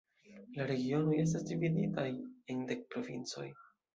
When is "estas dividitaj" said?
1.23-2.07